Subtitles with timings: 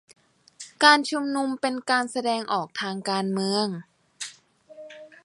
[0.83, 3.67] การชุมนุมเป็นการแสดงออกทางการเมือง